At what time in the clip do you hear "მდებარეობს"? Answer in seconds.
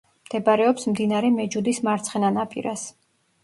0.27-0.87